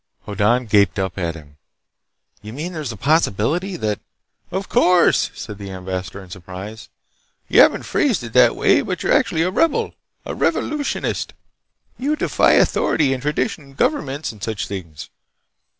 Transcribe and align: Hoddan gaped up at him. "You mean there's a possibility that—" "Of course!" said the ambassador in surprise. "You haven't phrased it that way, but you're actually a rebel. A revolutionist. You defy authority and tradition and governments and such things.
Hoddan 0.25 0.65
gaped 0.65 0.97
up 0.97 1.15
at 1.19 1.35
him. 1.35 1.57
"You 2.41 2.53
mean 2.53 2.73
there's 2.73 2.91
a 2.91 2.97
possibility 2.97 3.75
that—" 3.77 3.99
"Of 4.49 4.67
course!" 4.67 5.29
said 5.35 5.59
the 5.59 5.69
ambassador 5.69 6.23
in 6.23 6.31
surprise. 6.31 6.89
"You 7.47 7.61
haven't 7.61 7.83
phrased 7.83 8.23
it 8.23 8.33
that 8.33 8.55
way, 8.55 8.81
but 8.81 9.03
you're 9.03 9.13
actually 9.13 9.43
a 9.43 9.51
rebel. 9.51 9.93
A 10.25 10.33
revolutionist. 10.33 11.35
You 11.99 12.15
defy 12.15 12.53
authority 12.53 13.13
and 13.13 13.21
tradition 13.21 13.63
and 13.63 13.77
governments 13.77 14.31
and 14.31 14.41
such 14.41 14.67
things. 14.67 15.11